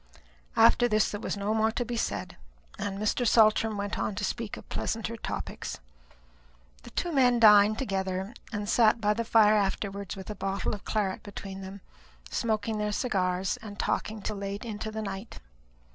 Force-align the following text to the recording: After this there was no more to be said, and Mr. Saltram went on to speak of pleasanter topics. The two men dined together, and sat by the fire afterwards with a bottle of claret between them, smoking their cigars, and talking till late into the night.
After 0.55 0.87
this 0.87 1.11
there 1.11 1.21
was 1.21 1.37
no 1.37 1.53
more 1.53 1.69
to 1.73 1.85
be 1.85 1.95
said, 1.95 2.35
and 2.79 2.97
Mr. 2.97 3.23
Saltram 3.27 3.77
went 3.77 3.99
on 3.99 4.15
to 4.15 4.23
speak 4.25 4.57
of 4.57 4.67
pleasanter 4.67 5.15
topics. 5.15 5.79
The 6.81 6.89
two 6.89 7.11
men 7.11 7.39
dined 7.39 7.77
together, 7.77 8.33
and 8.51 8.67
sat 8.67 8.99
by 8.99 9.13
the 9.13 9.23
fire 9.23 9.53
afterwards 9.53 10.15
with 10.15 10.31
a 10.31 10.35
bottle 10.35 10.73
of 10.73 10.85
claret 10.85 11.21
between 11.21 11.61
them, 11.61 11.81
smoking 12.31 12.79
their 12.79 12.91
cigars, 12.91 13.57
and 13.57 13.77
talking 13.77 14.23
till 14.23 14.37
late 14.37 14.65
into 14.65 14.89
the 14.89 15.03
night. 15.03 15.39